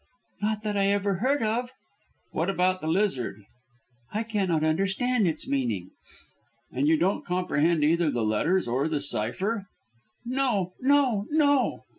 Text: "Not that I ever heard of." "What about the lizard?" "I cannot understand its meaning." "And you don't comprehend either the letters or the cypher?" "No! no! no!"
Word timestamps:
"Not 0.41 0.63
that 0.63 0.75
I 0.77 0.87
ever 0.87 1.17
heard 1.17 1.43
of." 1.43 1.73
"What 2.31 2.49
about 2.49 2.81
the 2.81 2.87
lizard?" 2.87 3.45
"I 4.11 4.23
cannot 4.23 4.63
understand 4.63 5.27
its 5.27 5.47
meaning." 5.47 5.91
"And 6.71 6.87
you 6.87 6.97
don't 6.97 7.23
comprehend 7.23 7.83
either 7.83 8.09
the 8.09 8.23
letters 8.25 8.67
or 8.67 8.87
the 8.87 8.99
cypher?" 8.99 9.67
"No! 10.25 10.73
no! 10.81 11.27
no!" 11.29 11.83